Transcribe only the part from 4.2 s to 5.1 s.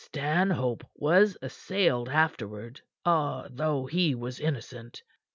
innocent.